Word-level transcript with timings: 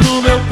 no 0.00 0.22
meu 0.22 0.51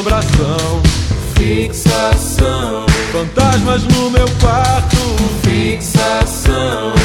assombração. 0.00 0.82
Fixação. 1.36 2.86
Fantasmas 3.12 3.84
no 3.84 4.10
meu 4.10 4.28
quarto. 4.40 4.96
Fixação. 5.42 6.99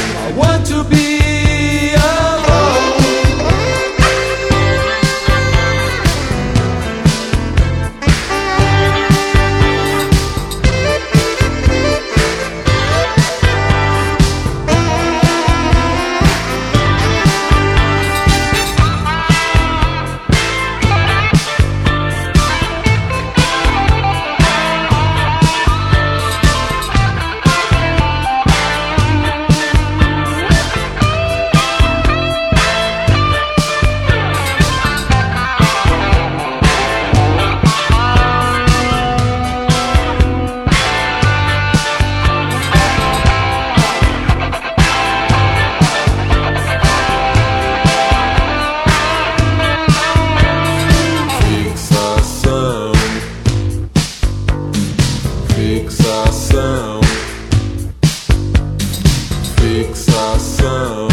Fixação. 60.66 60.96
Fixação. 60.96 61.05